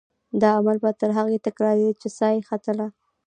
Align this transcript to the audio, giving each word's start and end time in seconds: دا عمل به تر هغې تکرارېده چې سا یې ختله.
دا 0.41 0.49
عمل 0.59 0.77
به 0.83 0.89
تر 1.01 1.09
هغې 1.17 1.37
تکرارېده 1.47 1.93
چې 2.01 2.07
سا 2.17 2.27
یې 2.35 2.41
ختله. 2.49 2.87